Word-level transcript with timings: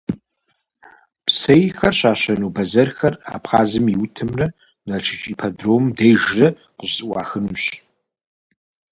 Псейхэр 1.25 1.93
щащэну 1.97 2.53
бэзэрхэр 2.55 3.13
Абхъазым 3.35 3.85
и 3.93 3.95
утымрэ 4.03 4.47
Налшык 4.87 5.23
ипподромым 5.31 5.87
дежрэ 5.97 6.47
къыщызэӀуахынущ. 6.77 7.63